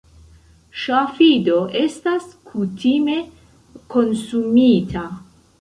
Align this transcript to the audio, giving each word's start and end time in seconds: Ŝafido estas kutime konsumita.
Ŝafido 0.83 1.59
estas 1.83 2.25
kutime 2.53 3.21
konsumita. 3.97 5.09